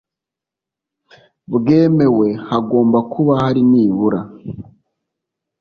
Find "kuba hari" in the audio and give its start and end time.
3.11-3.61